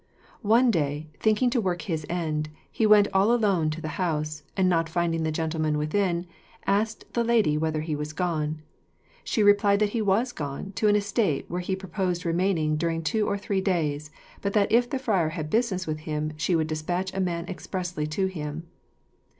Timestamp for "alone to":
3.31-3.81